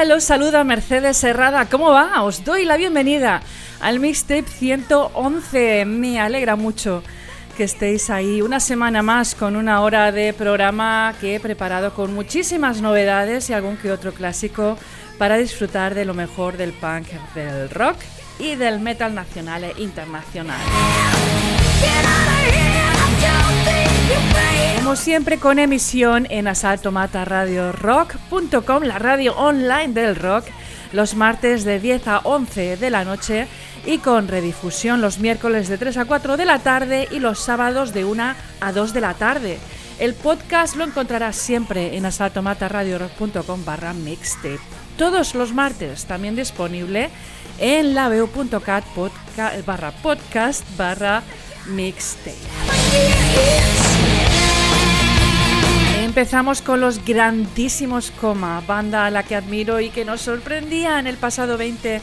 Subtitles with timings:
[0.00, 0.12] tal?
[0.12, 1.66] Os saluda Mercedes Serrada.
[1.66, 2.22] ¿Cómo va?
[2.22, 3.42] Os doy la bienvenida
[3.80, 5.84] al Mixtape 111.
[5.84, 7.02] Me alegra mucho
[7.56, 12.14] que estéis ahí una semana más con una hora de programa que he preparado con
[12.14, 14.78] muchísimas novedades y algún que otro clásico
[15.18, 17.96] para disfrutar de lo mejor del punk, del rock
[18.38, 20.60] y del metal nacional e internacional.
[24.90, 30.46] Como siempre con emisión en asaltomataradiorock.com, la radio online del rock,
[30.90, 33.46] los martes de 10 a 11 de la noche
[33.86, 37.94] y con redifusión los miércoles de 3 a 4 de la tarde y los sábados
[37.94, 39.60] de 1 a 2 de la tarde.
[40.00, 44.58] El podcast lo encontrarás siempre en asaltomataradiorock.com barra mixtape.
[44.98, 47.10] Todos los martes también disponible
[47.60, 48.84] en laveo.cat
[49.64, 51.22] barra podcast barra
[51.68, 52.34] mixtape.
[56.10, 61.06] Empezamos con los grandísimos Coma, banda a la que admiro y que nos sorprendía en
[61.06, 62.00] el pasado 20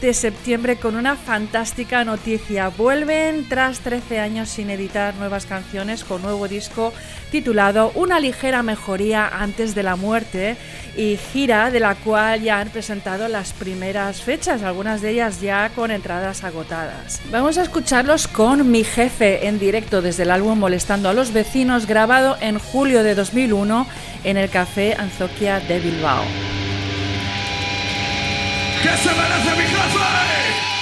[0.00, 2.68] de septiembre con una fantástica noticia.
[2.68, 6.92] Vuelven tras 13 años sin editar nuevas canciones con nuevo disco
[7.30, 10.56] titulado Una ligera mejoría antes de la muerte
[10.96, 15.70] y gira de la cual ya han presentado las primeras fechas, algunas de ellas ya
[15.70, 17.20] con entradas agotadas.
[17.30, 21.86] Vamos a escucharlos con Mi jefe en directo desde el álbum Molestando a los vecinos
[21.86, 23.86] grabado en julio de 2001
[24.24, 26.65] en el Café Anzoquia de Bilbao.
[28.82, 30.75] ¿Qué se merece mi jefe?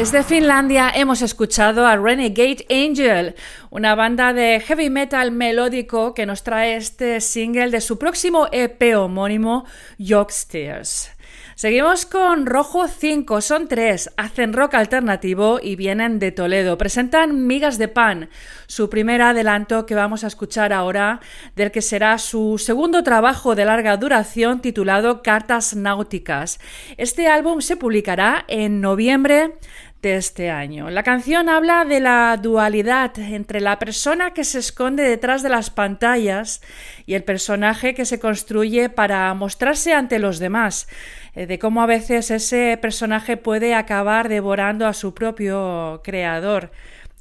[0.00, 3.34] Desde Finlandia hemos escuchado a Renegade Angel,
[3.68, 8.96] una banda de heavy metal melódico que nos trae este single de su próximo EP
[8.96, 9.66] homónimo,
[9.98, 11.10] Yorkstairs.
[11.54, 16.78] Seguimos con Rojo 5, son tres, hacen rock alternativo y vienen de Toledo.
[16.78, 18.30] Presentan Migas de Pan,
[18.66, 21.20] su primer adelanto que vamos a escuchar ahora,
[21.56, 26.60] del que será su segundo trabajo de larga duración titulado Cartas Náuticas.
[26.96, 29.58] Este álbum se publicará en noviembre
[30.02, 30.90] de este año.
[30.90, 35.70] La canción habla de la dualidad entre la persona que se esconde detrás de las
[35.70, 36.62] pantallas
[37.06, 40.88] y el personaje que se construye para mostrarse ante los demás,
[41.34, 46.70] eh, de cómo a veces ese personaje puede acabar devorando a su propio creador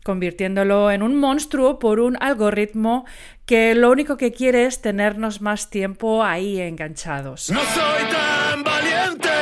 [0.04, 3.06] convirtiéndolo en un monstruo por un algoritmo
[3.46, 7.50] que lo único que quiere es tenernos más tiempo ahí enganchados.
[7.50, 9.39] No soy tan valiente.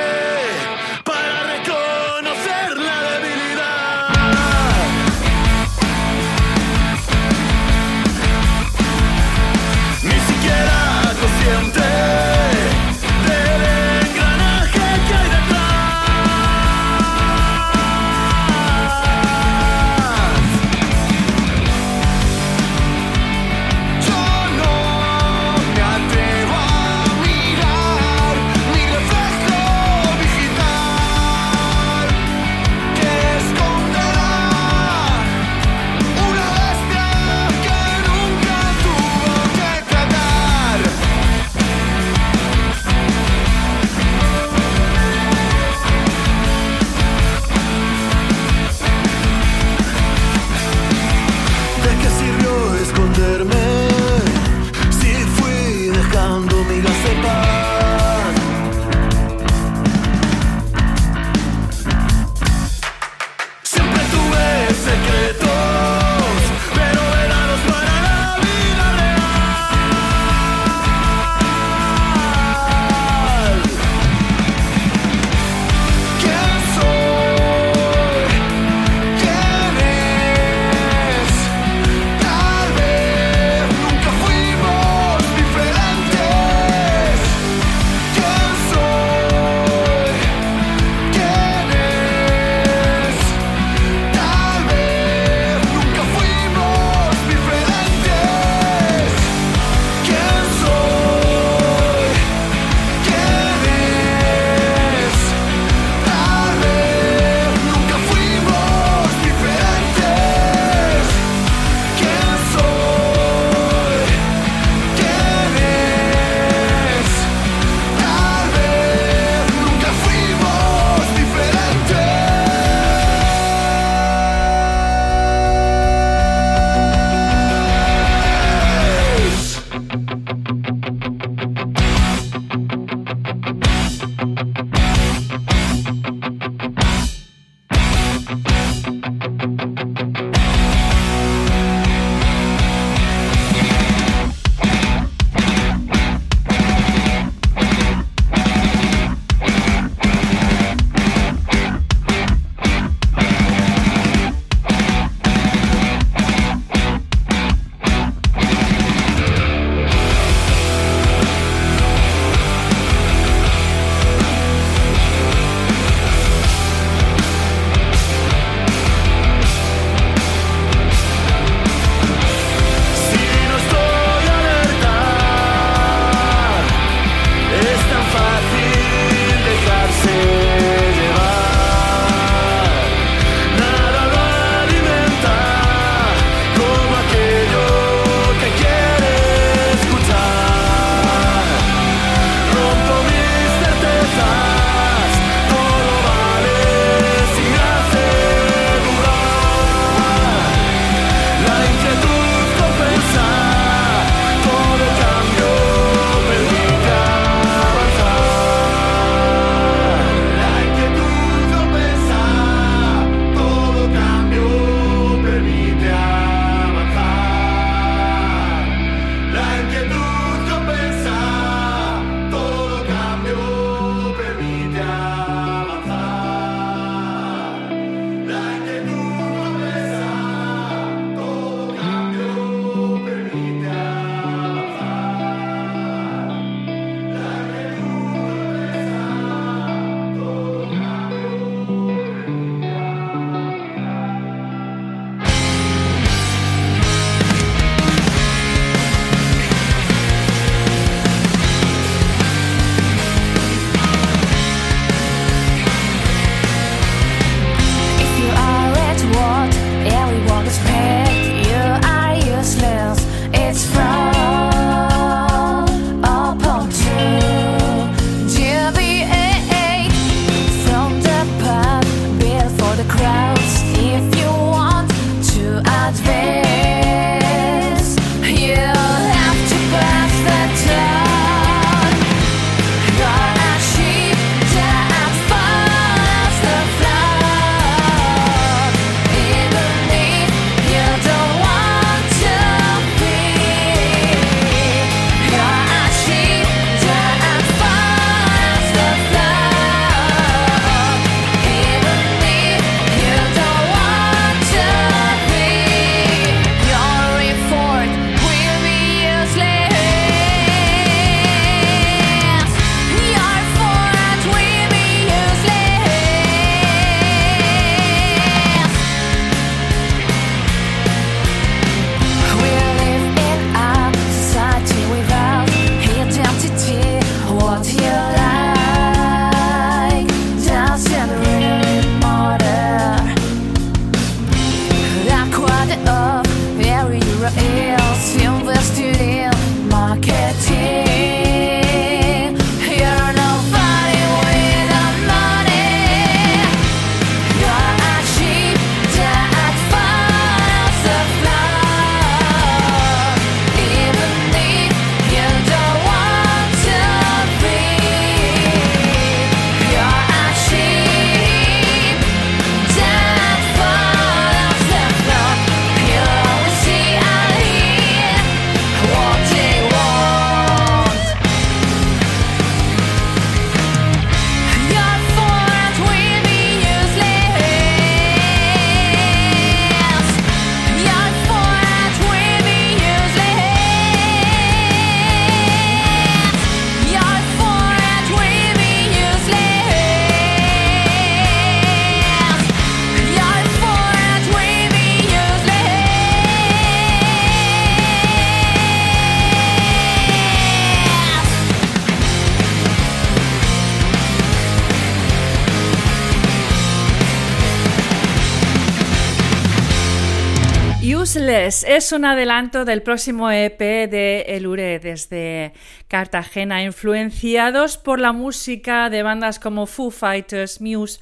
[411.48, 415.54] Pues es un adelanto del próximo EP de Elure desde
[415.88, 421.00] Cartagena, influenciados por la música de bandas como Foo Fighters, Muse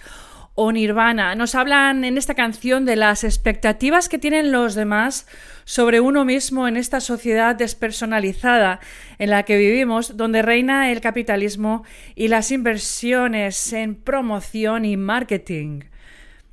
[0.53, 1.33] o Nirvana.
[1.33, 5.25] Nos hablan en esta canción de las expectativas que tienen los demás
[5.63, 8.81] sobre uno mismo en esta sociedad despersonalizada
[9.17, 15.85] en la que vivimos, donde reina el capitalismo y las inversiones en promoción y marketing.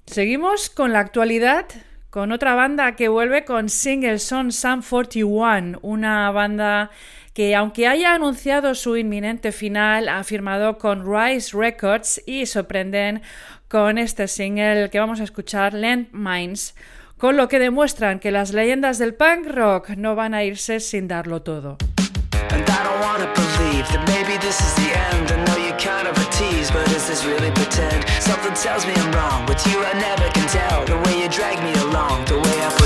[0.07, 1.67] Seguimos con la actualidad
[2.13, 6.91] con otra banda que vuelve con Single Son Sam 41, una banda
[7.33, 13.23] que aunque haya anunciado su inminente final, ha firmado con Rise Records y sorprenden
[13.67, 16.75] con este single que vamos a escuchar, Landmines,
[17.17, 21.09] con lo que demuestran que las leyendas del punk rock no van a irse sin
[21.09, 21.79] darlo todo.
[27.03, 28.09] Is this really pretend?
[28.23, 29.45] Something tells me I'm wrong.
[29.47, 30.85] With you, I never can tell.
[30.85, 32.82] The way you drag me along, the way I.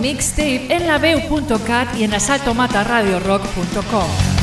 [0.00, 0.96] Mixtape en la
[1.98, 4.35] y en asaltomataradiorock.com.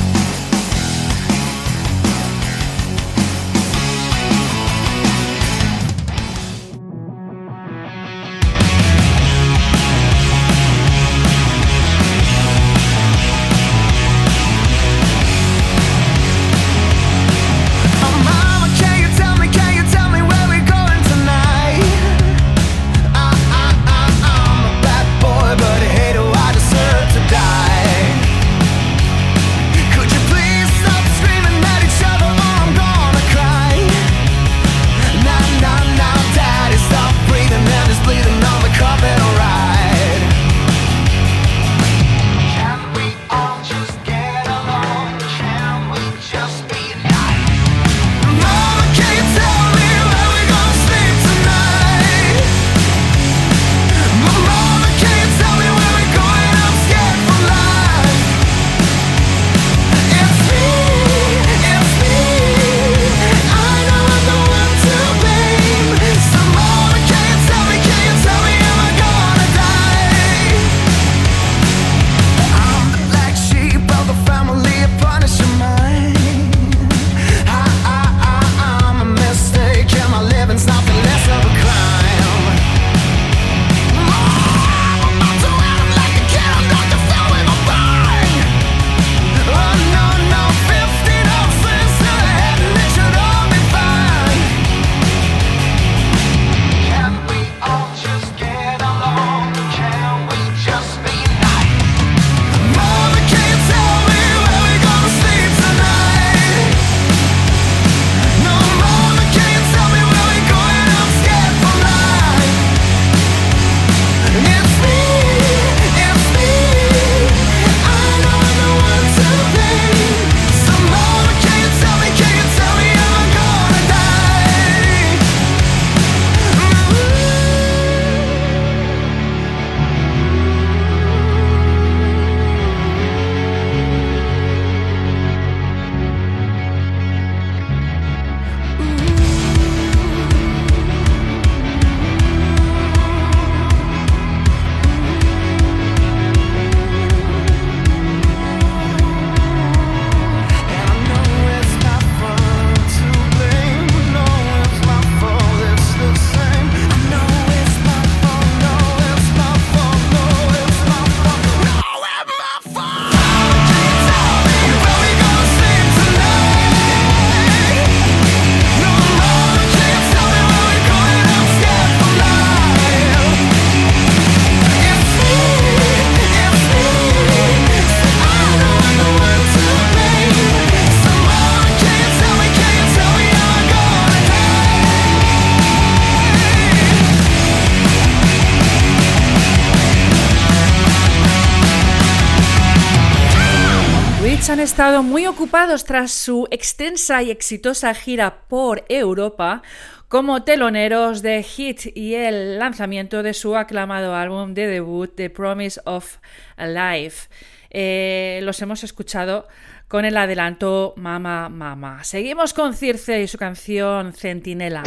[194.74, 199.62] estado muy ocupados tras su extensa y exitosa gira por Europa
[200.08, 205.80] como teloneros de Hit y el lanzamiento de su aclamado álbum de debut The Promise
[205.86, 206.18] of
[206.58, 207.30] Life.
[207.70, 209.48] Eh, los hemos escuchado
[209.88, 212.04] con el adelanto Mama Mama.
[212.04, 214.82] Seguimos con Circe y su canción Centinela.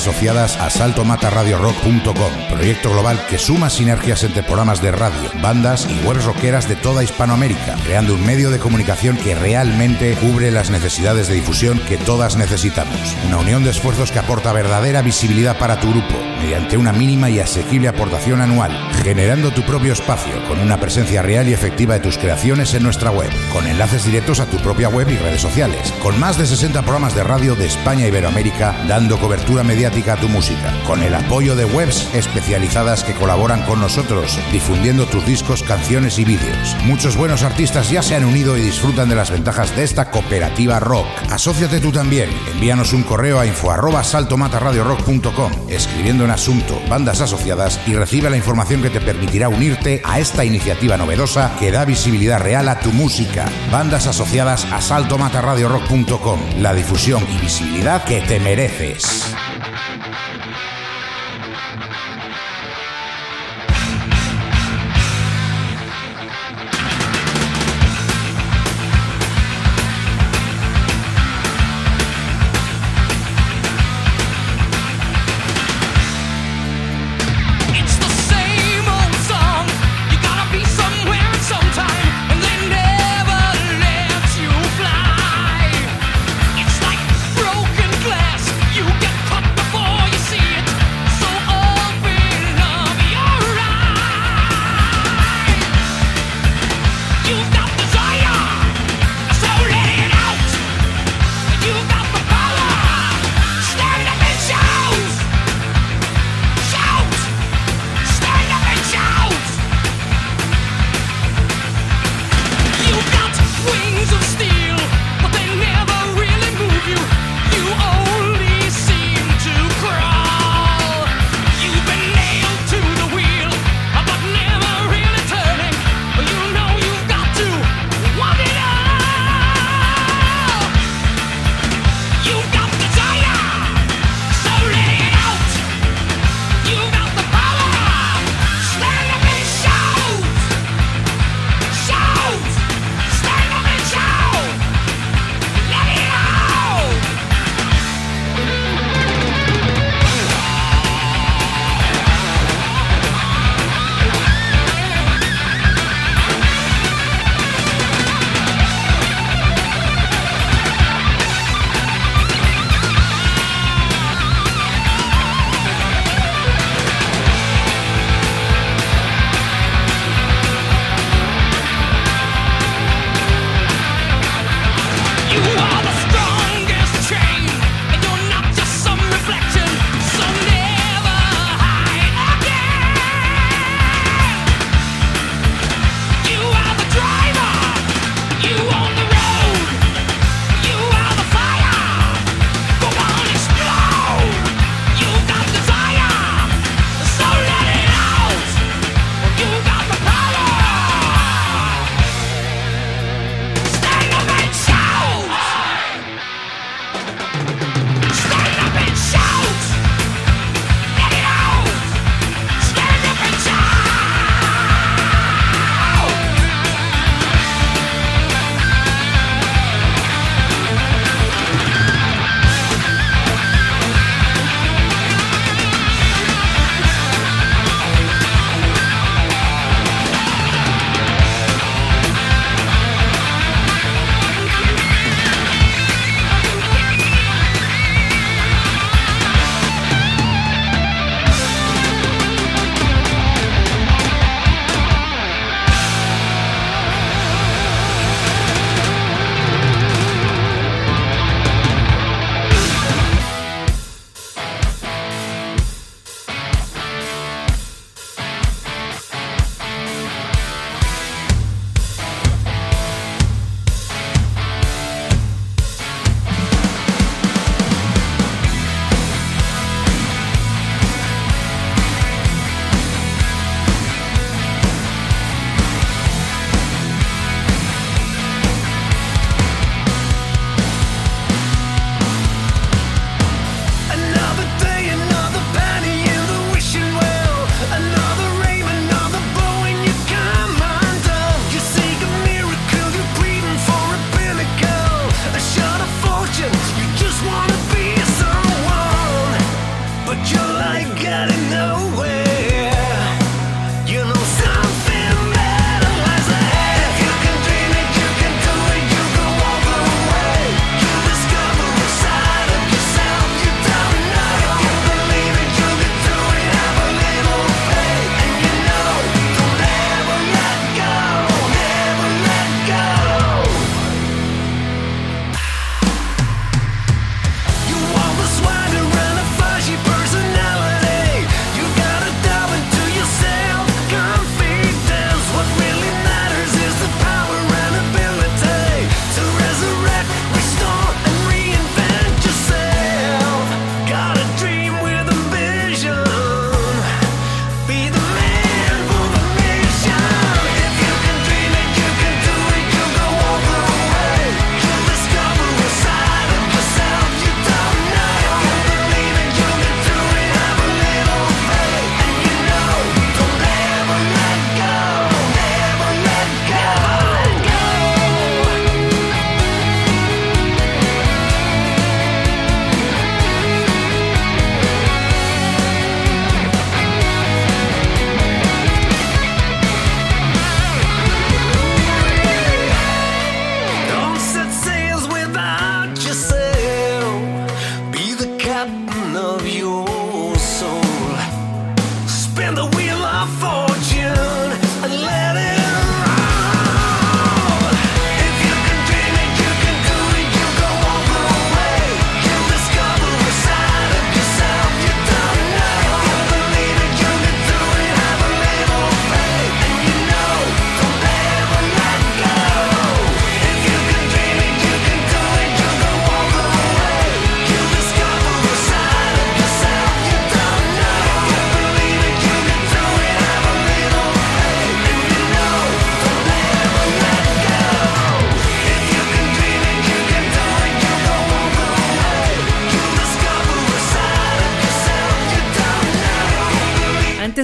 [0.00, 6.24] Asociadas a saltomataradiorock.com, proyecto global que suma sinergias entre programas de radio, bandas y webs
[6.24, 11.34] rockeras de toda Hispanoamérica, creando un medio de comunicación que realmente cubre las necesidades de
[11.34, 13.14] difusión que todas necesitamos.
[13.26, 17.38] Una unión de esfuerzos que aporta verdadera visibilidad para tu grupo, mediante una mínima y
[17.38, 18.72] asequible aportación anual,
[19.02, 23.10] generando tu propio espacio con una presencia real y efectiva de tus creaciones en nuestra
[23.10, 26.82] web, con enlaces directos a tu propia web y redes sociales, con más de 60
[26.82, 31.14] programas de radio de España y Iberoamérica dando cobertura mediática a tu música, con el
[31.14, 36.76] apoyo de webs especializadas que colaboran con nosotros, difundiendo tus discos, canciones y vídeos.
[36.84, 40.80] Muchos buenos artistas ya se han unido y disfrutan de las ventajas de esta cooperativa
[40.80, 41.06] rock.
[41.30, 42.30] Asociate tú también.
[42.52, 48.82] Envíanos un correo a info arroba saltomataradiorock.com, escribiendo asunto, bandas asociadas y recibe la información
[48.82, 53.46] que te permitirá unirte a esta iniciativa novedosa que da visibilidad real a tu música.
[53.70, 59.34] Bandas asociadas a saltomataradiorock.com, la difusión y visibilidad que te mereces.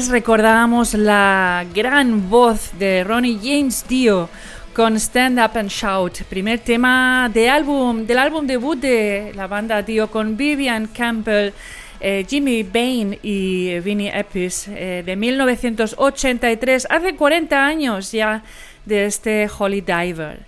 [0.09, 4.29] Recordábamos la gran voz de Ronnie James Dio
[4.75, 9.83] con Stand Up and Shout, primer tema de álbum, del álbum debut de la banda
[9.83, 11.53] Dio con Vivian Campbell,
[12.01, 18.43] eh, Jimmy Bain y Vinnie Epis eh, de 1983, hace 40 años ya
[18.85, 20.47] de este Holy Diver.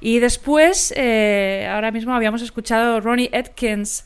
[0.00, 4.04] Y después, eh, ahora mismo habíamos escuchado Ronnie Atkins,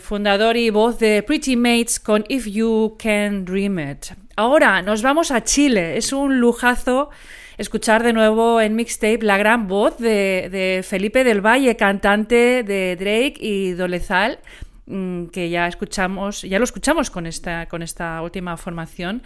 [0.00, 4.23] fundador y voz de Pretty Mates con If You Can Dream It.
[4.36, 5.96] Ahora nos vamos a Chile.
[5.96, 7.10] Es un lujazo
[7.56, 13.34] escuchar de nuevo en mixtape la gran voz de, Felipe del Valle, cantante de Drake
[13.38, 14.40] y Dolezal
[14.86, 19.22] mm, que ya escuchamos, ya lo escuchamos con esta, con esta última formación,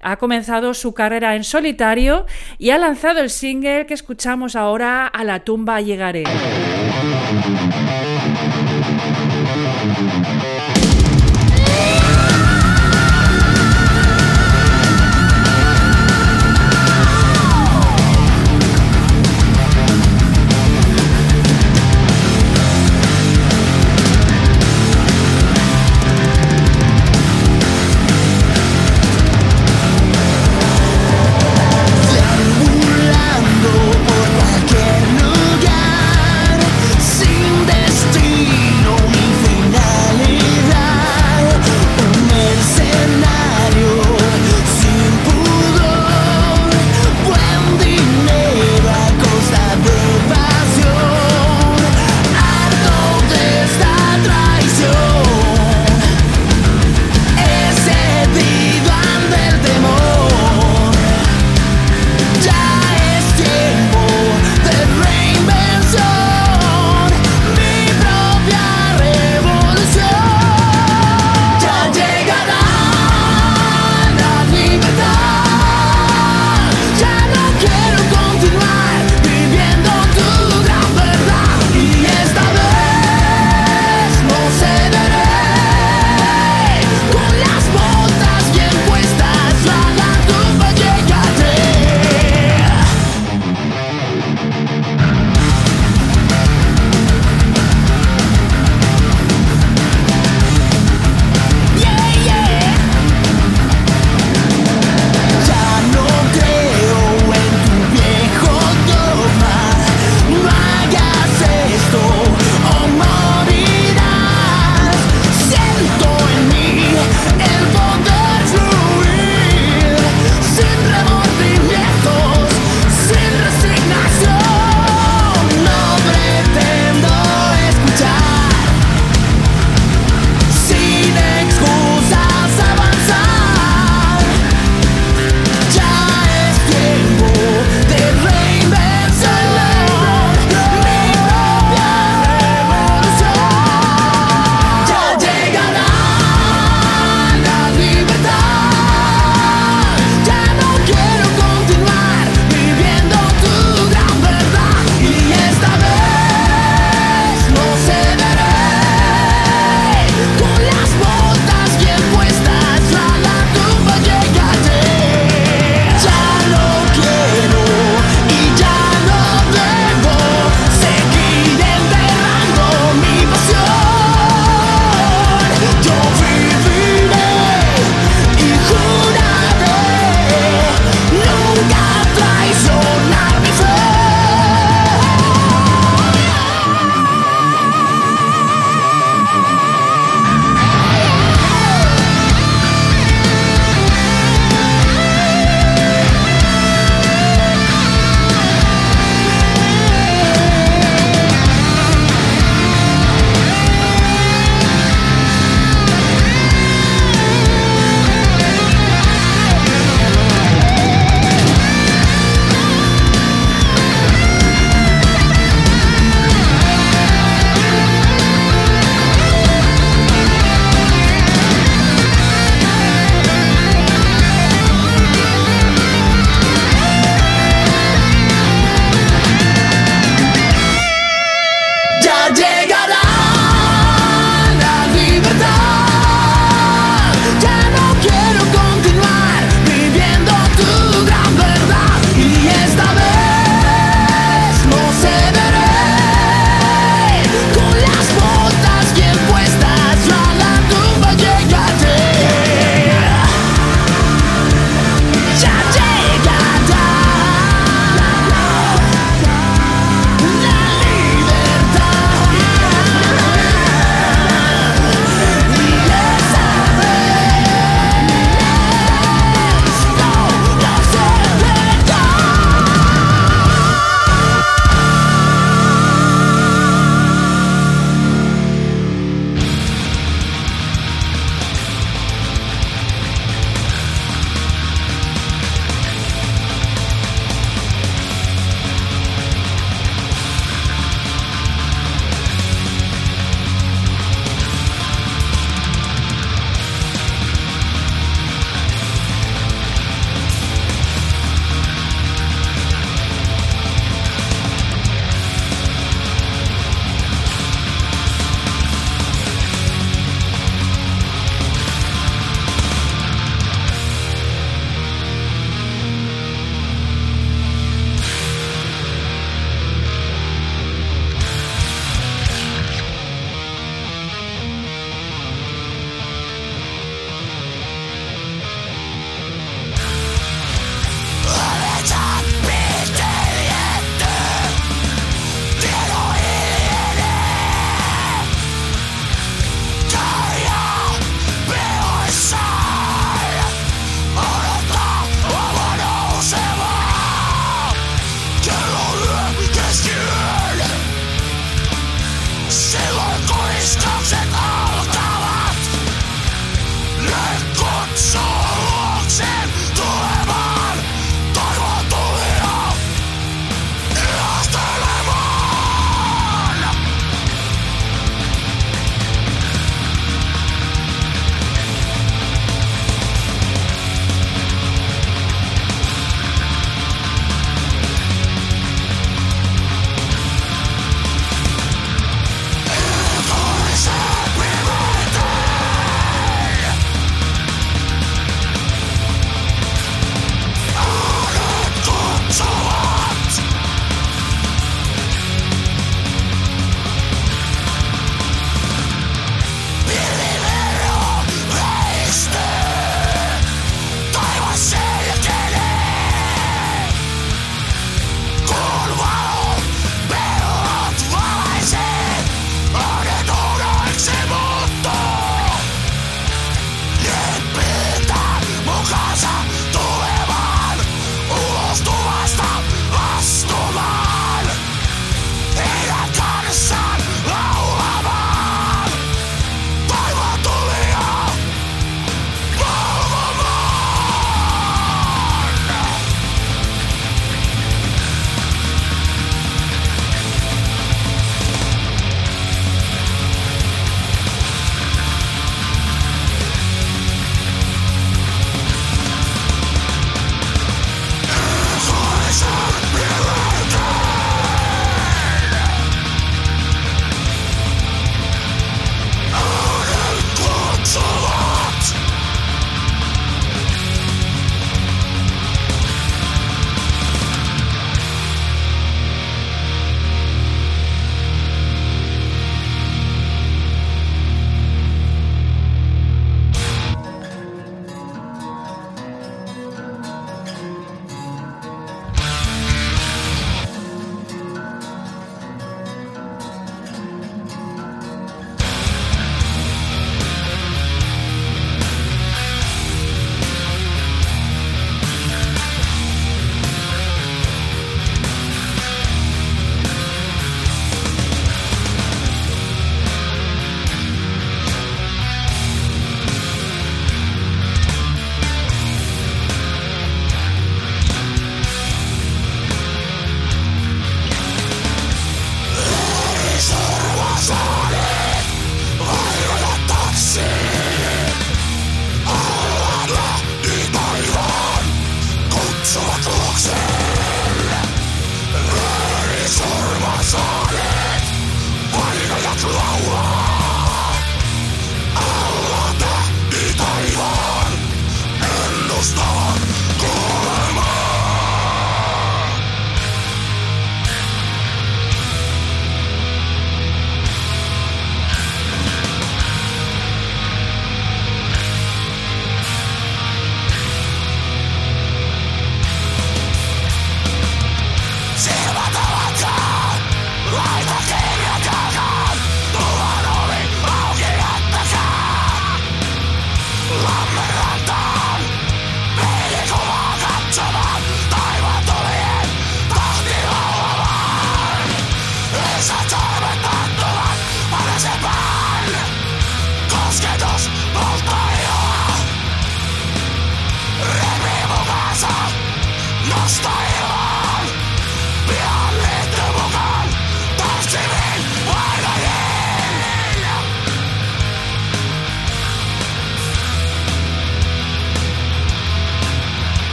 [0.00, 2.26] ha comenzado su carrera en solitario
[2.58, 6.24] y ha lanzado el single que escuchamos ahora, A la tumba llegaré.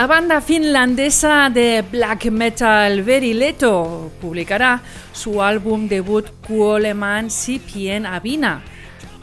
[0.00, 4.80] La banda finlandesa de black metal Verileto publicará
[5.12, 8.62] su álbum debut Kuoleman Sipien Avina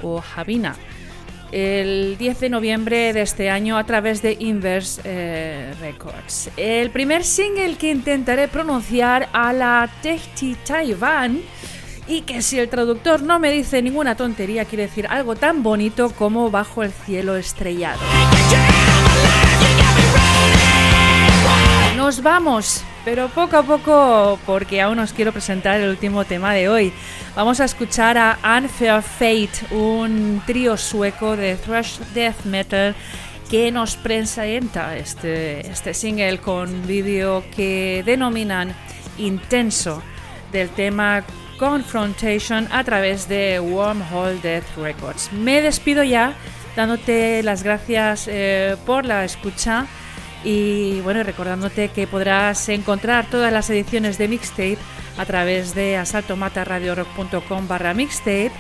[0.04, 0.76] o Javina
[1.52, 6.52] el 10 de noviembre de este año a través de Inverse eh, Records.
[6.58, 11.42] El primer single que intentaré pronunciar a la Tehti Taiwan
[12.08, 16.12] y que si el traductor no me dice ninguna tontería quiere decir algo tan bonito
[16.12, 18.00] como bajo el cielo estrellado.
[22.08, 26.94] Vamos, pero poco a poco porque aún os quiero presentar el último tema de hoy.
[27.36, 32.96] Vamos a escuchar a Unfair Fate, un trío sueco de thrash death metal
[33.52, 38.74] que nos presenta este, este single con vídeo que denominan
[39.18, 40.02] intenso
[40.54, 41.26] del tema
[41.60, 45.34] Confrontation a través de Wormhole Death Records.
[45.34, 46.34] Me despido ya
[46.78, 49.88] dándote las gracias eh, por la escucha
[50.44, 54.78] y bueno, recordándote que podrás encontrar todas las ediciones de Mixtape
[55.18, 58.52] a través de asaltomataradiorock.com barra mixtape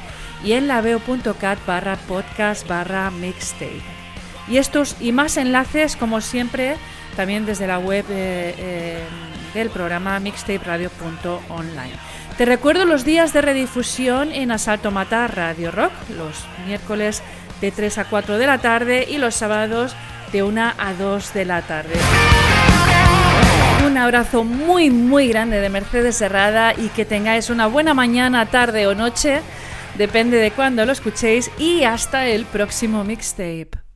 [0.43, 3.81] y en laveo.cat barra podcast barra mixtape.
[4.47, 6.77] Y estos y más enlaces, como siempre,
[7.15, 9.03] también desde la web eh, eh,
[9.53, 11.93] del programa mixtaperadio.online.
[12.37, 17.23] Te recuerdo los días de redifusión en Asalto Matar Radio Rock, los miércoles
[17.61, 19.95] de 3 a 4 de la tarde y los sábados
[20.31, 21.95] de 1 a 2 de la tarde.
[23.85, 28.87] Un abrazo muy muy grande de Mercedes Herrada y que tengáis una buena mañana, tarde
[28.87, 29.41] o noche,
[29.97, 33.86] depende de cuándo lo escuchéis y hasta el próximo mixtape.